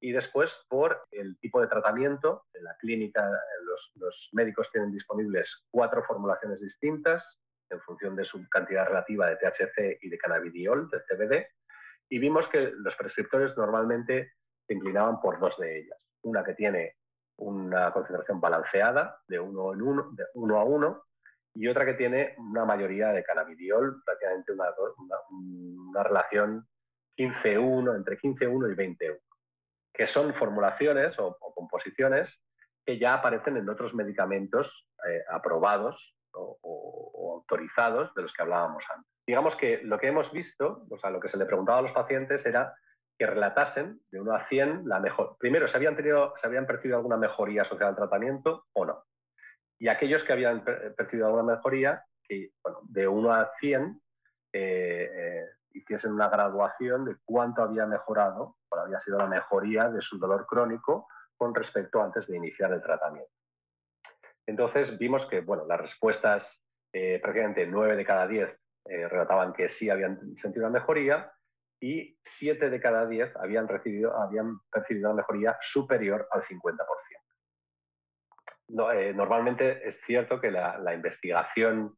[0.05, 2.45] y después por el tipo de tratamiento.
[2.53, 3.27] En la clínica
[3.97, 7.39] los, médicos tienen disponibles cuatro formulaciones distintas
[7.71, 11.47] en función de su cantidad relativa de THC y de cannabidiol, de CBD,
[12.11, 14.35] y vimos que los prescriptores normalmente
[14.67, 15.99] se inclinaban por dos de ellas.
[16.23, 16.97] Una que tiene
[17.39, 19.73] una concentración balanceada de uno,
[20.35, 21.05] uno a uno
[21.55, 24.67] y otra que tiene una mayoría de cannabidiol, prácticamente una,
[25.31, 26.67] una, relación
[27.17, 29.21] 15-1, entre 15-1 y 20-1
[29.95, 32.43] que son formulaciones o, composiciones
[32.85, 39.11] que ya aparecen en otros medicamentos eh, aprobados o, autorizados de los que hablábamos antes.
[39.27, 41.93] Digamos que lo que hemos visto, o sea, lo que se le preguntaba a los
[41.93, 42.75] pacientes era
[43.17, 45.37] que relatasen de 1 a 100 la mejor.
[45.39, 49.05] Primero, ¿se habían, tenido, ¿se habían percibido alguna mejoría asociada al tratamiento o no?
[49.79, 54.01] Y aquellos que habían percibido alguna mejoría, que bueno, de 1 a 100
[54.53, 60.01] eh, eh, hiciesen una graduación de cuánto había mejorado, cuál había sido la mejoría de
[60.01, 63.33] su dolor crónico con respecto antes de iniciar el tratamiento.
[64.47, 68.49] Entonces vimos que bueno, las respuestas, eh, prácticamente 9 de cada 10
[68.87, 71.33] eh, relataban que sí habían sentido una mejoría
[71.81, 76.77] y 7 de cada 10 habían, recibido, habían percibido una mejoría superior al 50%.
[78.69, 81.97] Eh, normalmente es cierto que la, investigación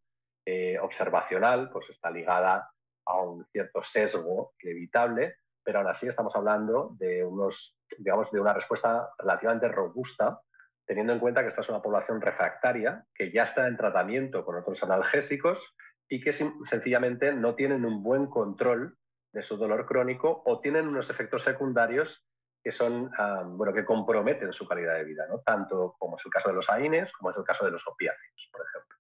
[0.81, 2.70] observacional pues, está ligada
[3.07, 8.52] a un cierto sesgo inevitable, pero aún así estamos hablando de, unos, digamos, de una
[8.52, 10.40] respuesta relativamente robusta,
[10.87, 14.57] teniendo en cuenta que esta es una población refractaria que ya está en tratamiento con
[14.57, 15.74] otros analgésicos
[16.09, 18.96] y que sencillamente no tienen un buen control
[19.33, 22.26] de su dolor crónico o tienen unos efectos secundarios
[22.66, 23.12] que son
[23.57, 25.38] bueno que comprometen su calidad de vida, ¿no?
[25.38, 28.48] tanto como es el caso de los AINES como es el caso de los opiáceos,
[28.50, 28.96] por ejemplo.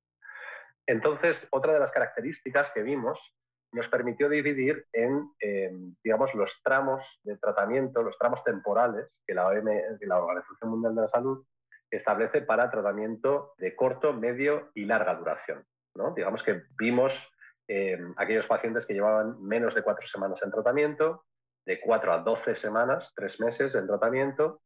[0.86, 3.34] Entonces, otra de las características que vimos
[3.72, 5.72] nos permitió dividir en, eh,
[6.04, 11.08] digamos, los tramos de tratamiento, los tramos temporales que la, la Organización Mundial de la
[11.08, 11.44] Salud
[11.90, 15.66] establece para tratamiento de corto, medio y larga duración.
[15.96, 16.14] ¿no?
[16.14, 17.32] Digamos que vimos
[17.66, 21.24] eh, aquellos pacientes que llevaban menos de cuatro semanas en tratamiento,
[21.66, 24.62] de cuatro a doce semanas, tres meses en tratamiento,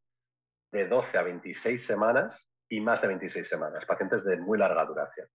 [0.70, 5.26] de 12 a 26 semanas y más de 26 semanas, pacientes de muy larga duración.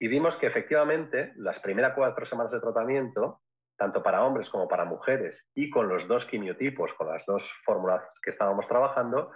[0.00, 3.42] Y vimos que efectivamente las primeras cuatro semanas de tratamiento,
[3.78, 8.02] tanto para hombres como para mujeres, y con los dos quimiotipos, con las dos fórmulas
[8.22, 9.30] que estábamos trabajando,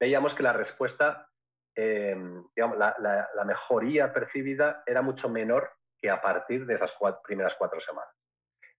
[0.00, 1.28] veíamos que la respuesta,
[1.76, 2.16] eh,
[2.56, 8.19] la, mejoría percibida era mucho menor que a partir de esas primeras cuatro semanas.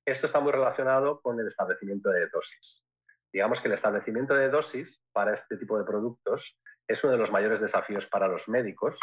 [0.06, 2.84] Esto está muy relacionado con el establecimiento de dosis.
[3.32, 7.32] Digamos que el establecimiento de dosis para este tipo de productos es uno de los
[7.32, 9.00] mayores desafíos para los médicos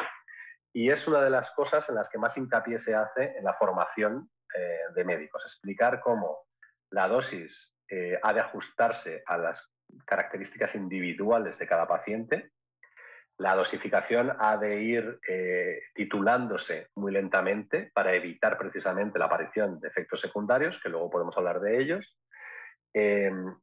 [0.72, 3.54] y es una de las cosas en las que más hincapié se hace en la
[3.54, 6.46] formación eh, de médicos, explicar cómo
[6.90, 9.72] la dosis eh, ha de ajustarse a las
[10.04, 12.52] características individuales de cada paciente,
[13.38, 19.88] la dosificación ha de ir eh, titulándose muy lentamente para evitar precisamente la aparición de
[19.88, 22.18] efectos secundarios, que luego podemos hablar de ellos,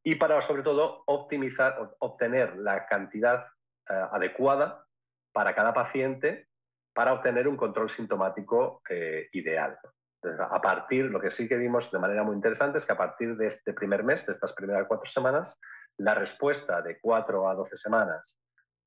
[0.03, 3.47] y para sobre todo optimizar, obtener la cantidad
[3.85, 4.85] adecuada
[5.33, 6.47] para cada paciente
[6.95, 9.77] para obtener un control sintomático eh, ideal.
[10.49, 13.35] a partir, lo que sí que vimos de manera muy interesante es que a partir
[13.35, 15.59] de este primer mes, de estas primeras cuatro semanas,
[15.97, 18.35] la respuesta de cuatro a doce semanas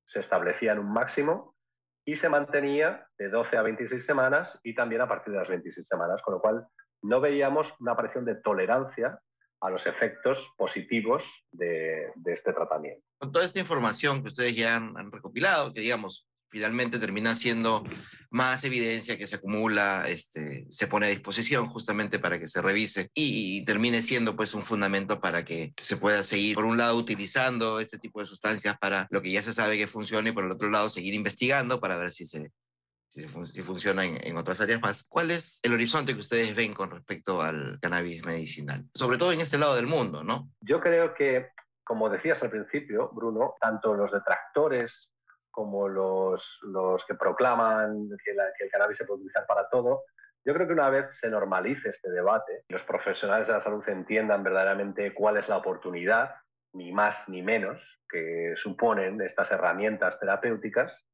[0.09, 1.55] se establecía en un máximo
[2.03, 5.87] y se mantenía de 12 a 26 semanas y también a partir de las 26
[5.87, 6.65] semanas, con lo cual
[7.03, 9.19] no veíamos una aparición de tolerancia
[9.61, 13.05] a los efectos positivos de, este tratamiento.
[13.19, 17.83] Con toda esta información que ustedes ya han recopilado, que digamos, finalmente termina siendo
[18.31, 23.09] más evidencia que se acumula, este, se pone a disposición justamente para que se revise
[23.13, 27.79] y, termine siendo pues un fundamento para que se pueda seguir, por un lado, utilizando
[27.79, 30.51] este tipo de sustancias para lo que ya se sabe que funciona y por el
[30.51, 32.51] otro lado, seguir investigando para ver si se,
[33.09, 35.03] si, funciona en, en, otras áreas más.
[35.03, 38.85] ¿Cuál es el horizonte que ustedes ven con respecto al cannabis medicinal?
[38.93, 40.51] Sobre todo en este lado del mundo, ¿no?
[40.61, 41.49] Yo creo que,
[41.83, 45.11] como decías al principio, Bruno, tanto los detractores
[45.51, 50.03] como los, los que proclaman que, que, el cannabis se puede utilizar para todo.
[50.45, 54.43] Yo creo que una vez se normalice este debate, los profesionales de la salud entiendan
[54.43, 56.35] verdaderamente cuál es la oportunidad,
[56.73, 61.05] ni más ni menos, que suponen estas herramientas terapéuticas,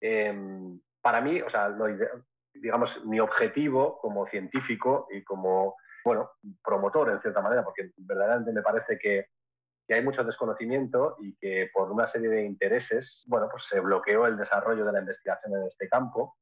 [0.00, 1.74] em, para mí, o sea,
[2.54, 6.30] digamos, mi objetivo como científico y como, bueno,
[6.62, 9.26] promotor en cierta manera, porque verdaderamente me parece que
[9.90, 14.24] que hay mucho desconocimiento y que por una serie de intereses, bueno, pues se bloqueó
[14.24, 16.36] el desarrollo de la investigación en este campo.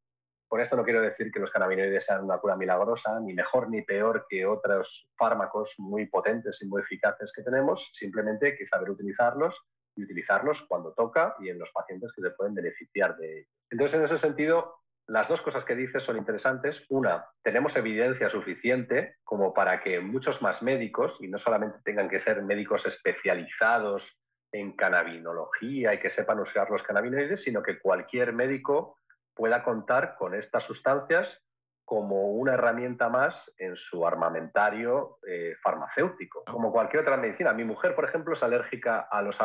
[0.47, 3.81] Por esto no quiero decir que los cannabinoides sean una cura milagrosa, ni mejor ni
[3.81, 8.91] peor que otros fármacos muy potentes y muy eficaces que tenemos, simplemente hay que saber
[8.91, 9.59] utilizarlos
[9.97, 13.51] y utilizarlos cuando toca y en los pacientes que se pueden beneficiar de ellos.
[13.71, 14.75] Entonces, en ese sentido,
[15.09, 16.85] las dos cosas que dices son interesantes.
[16.91, 22.19] Una, tenemos evidencia suficiente como para que muchos más médicos, y no solamente tengan que
[22.19, 24.21] ser médicos especializados
[24.53, 28.99] en cannabinología y que sepan usar los cannabinoides, sino que cualquier médico
[29.35, 31.43] pueda contar con estas sustancias
[31.89, 37.55] como una herramienta más en su armamentario eh, farmacéutico, como cualquier otra medicina.
[37.55, 39.41] Mi mujer, por ejemplo, es alérgica a los,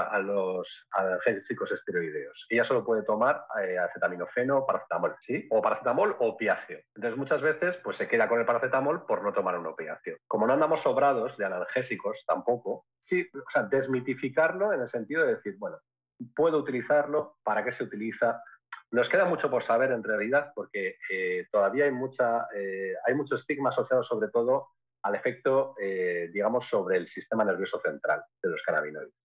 [0.92, 2.46] analgésicos esteroideos.
[2.50, 5.48] Ella solo puede tomar eh, acetaminofeno paracetamol, ¿sí?
[5.52, 6.82] O paracetamol o opiáceo.
[6.96, 10.18] Entonces, muchas veces, pues se queda con el paracetamol por no tomar un opiáceo.
[10.28, 15.36] Como no andamos sobrados de analgésicos tampoco, sí, o sea, desmitificarlo en el sentido de
[15.36, 15.78] decir, bueno,
[16.36, 18.42] puedo utilizarlo, para qué se utiliza,
[18.94, 23.36] nos queda mucho por saber en realidad porque eh, todavía hay, mucha, eh, hay mucho
[23.36, 24.70] estigma asociado sobre todo
[25.04, 29.16] al efecto, eh, digamos, sobre el sistema nervioso central de los cannabinoides.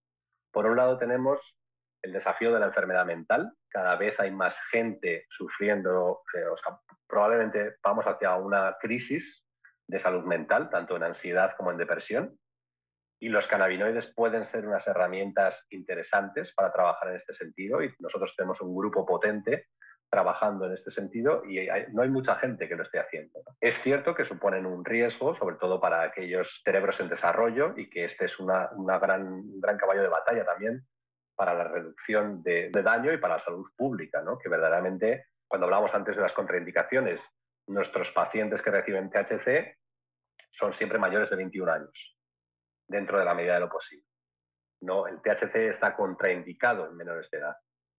[0.51, 1.55] Por un lado tenemos
[2.03, 3.53] el desafío de la enfermedad mental.
[3.69, 9.47] Cada vez hay más gente sufriendo, o sea, probablemente vamos hacia una crisis
[9.87, 12.39] de salud mental, tanto en ansiedad como en depresión.
[13.21, 18.35] Y los cannabinoides pueden ser unas herramientas interesantes para trabajar en este sentido y nosotros
[18.37, 19.67] tenemos un grupo potente
[20.11, 23.43] trabajando en este sentido y no hay mucha gente que lo esté haciendo.
[23.61, 28.05] Es cierto que suponen un riesgo, sobre todo para aquellos cerebros en desarrollo y que
[28.05, 30.87] este es una, gran, un gran caballo de batalla también
[31.37, 34.39] para la reducción de, daño y para la salud pública, ¿no?
[34.39, 37.23] que verdaderamente, cuando hablamos antes de las contraindicaciones,
[37.67, 39.77] nuestros pacientes que reciben THC
[40.51, 42.18] son siempre mayores de 21 años
[42.89, 44.07] dentro de la medida de lo posible.
[44.81, 47.57] No, el THC está contraindicado en menores de edad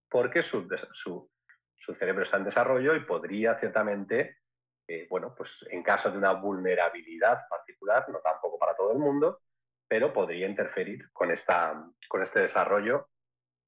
[0.10, 4.40] porque su, su, cerebro está en desarrollo y podría ciertamente,
[4.88, 9.42] eh, bueno, pues en caso de una vulnerabilidad particular, no tampoco para todo el mundo,
[9.88, 13.10] pero podría interferir con, esta, con este desarrollo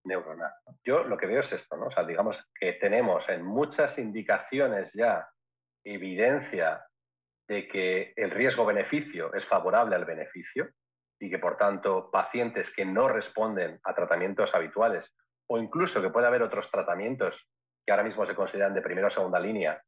[0.03, 0.51] neuronal.
[0.83, 1.87] Yo lo que veo es esto, ¿no?
[1.87, 5.29] O sea, digamos que tenemos en muchas indicaciones ya
[5.83, 6.85] evidencia
[7.47, 10.69] de que el riesgo-beneficio es favorable al beneficio,
[11.21, 15.15] y que por tanto pacientes que no responden a tratamientos habituales
[15.47, 17.47] o incluso que puede haber otros tratamientos
[17.85, 19.81] que ahora mismo se consideran de primera o segunda línea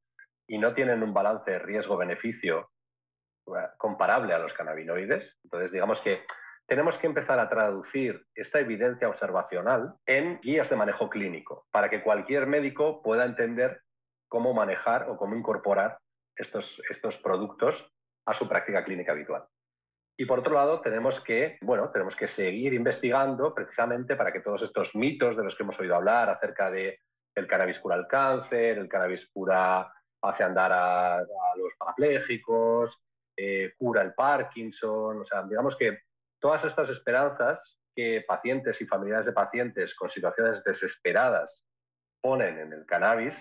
[0.47, 2.69] y no tienen un balance riesgo-beneficio
[3.47, 5.39] eh, comparable a los cannabinoides.
[5.43, 6.23] Entonces, digamos que
[6.67, 12.03] tenemos que empezar a traducir esta evidencia observacional en guías de manejo clínico para que
[12.03, 13.81] cualquier médico pueda entender
[14.27, 15.97] cómo manejar o cómo incorporar
[16.35, 17.91] estos, estos productos
[18.25, 19.45] a su práctica clínica habitual.
[20.17, 24.61] Y por otro lado, tenemos que, bueno, tenemos que seguir investigando precisamente para que todos
[24.61, 26.99] estos mitos de los que hemos oído hablar acerca de
[27.35, 29.91] el cannabis cura el cáncer, el cannabis cura
[30.21, 31.19] hace andar a,
[31.57, 33.01] los parapléjicos,
[33.35, 36.03] eh, cura el Parkinson, o sea, digamos que
[36.39, 41.65] todas estas esperanzas que pacientes y familiares de pacientes con situaciones desesperadas
[42.21, 43.35] ponen en el cannabis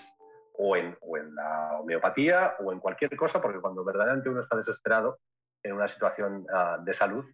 [0.55, 4.57] o en, o en la homeopatía o en cualquier cosa, porque cuando verdaderamente uno está
[4.57, 5.19] desesperado,
[5.63, 7.25] en una situación ah, de salud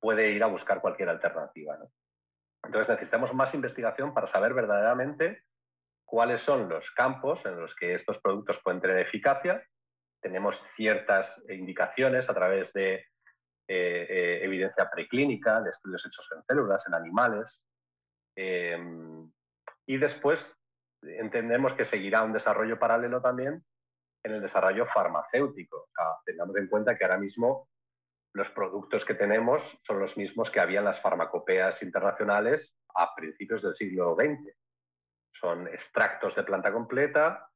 [0.00, 1.78] puede ir a buscar cualquier alternativa.
[2.64, 5.42] Entonces necesitamos más investigación para saber verdaderamente
[6.04, 9.64] cuáles son los campos en los que estos productos pueden tener eficacia.
[10.20, 12.94] Tenemos ciertas indicaciones a través de
[13.68, 17.62] eh, eh, evidencia preclínica, de estudios hechos en células, en animales.
[18.36, 19.30] Em,
[19.86, 20.56] y después
[21.02, 23.64] entendemos que seguirá un desarrollo paralelo también
[24.26, 25.88] en el desarrollo farmacéutico.
[26.24, 27.68] tengamos en cuenta que ahora mismo
[28.34, 33.62] los productos que tenemos son los mismos que había en las farmacopeas internacionales a principios
[33.62, 34.50] del siglo XX.
[34.50, 37.48] O son extractos de planta completa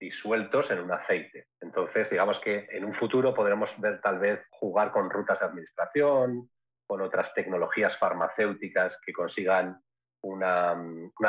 [0.00, 1.48] disueltos en un aceite.
[1.60, 6.50] Entonces, digamos que en un futuro podremos ver tal vez jugar con rutas de administración,
[6.86, 9.80] con otras tecnologías farmacéuticas que consigan
[10.22, 10.74] una,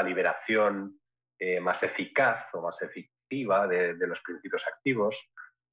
[0.03, 0.99] liberación
[1.37, 2.81] eh, más eficaz o más
[3.35, 5.29] efectiva de, de, los principios activos.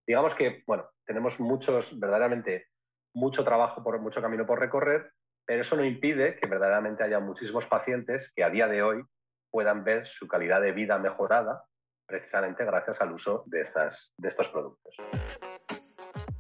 [0.06, 2.66] Digamos que, bueno, tenemos muchos, verdaderamente,
[3.14, 5.12] mucho trabajo, por, mucho camino por recorrer,
[5.46, 9.04] pero eso no impide que verdaderamente haya muchísimos pacientes que a día de hoy
[9.50, 11.64] puedan ver su calidad de vida mejorada
[12.06, 14.96] precisamente gracias al uso de, estas, de estos productos.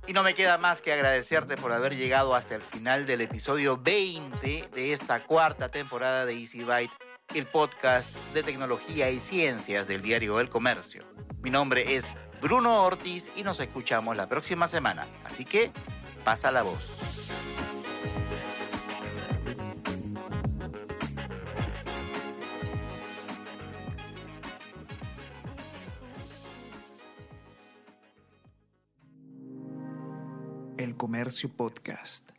[0.06, 3.78] Y no me queda más que agradecerte por haber llegado hasta el final del episodio
[3.78, 6.92] 20 de esta cuarta temporada de Easy Byte,
[7.34, 11.02] el podcast de tecnología y ciencias del diario El Comercio.
[11.42, 12.06] Mi nombre es
[12.42, 15.06] Bruno Ortiz y nos escuchamos la próxima semana.
[15.24, 15.70] Así que
[16.24, 16.90] pasa la voz.
[30.76, 32.30] El Comercio Podcast.